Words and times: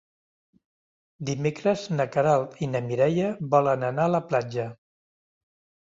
Dimecres 1.29 1.85
na 1.99 2.09
Queralt 2.17 2.57
i 2.69 2.73
na 2.73 2.83
Mireia 2.89 3.31
volen 3.55 3.89
anar 3.95 4.11
a 4.11 4.15
la 4.19 4.27
platja. 4.33 4.71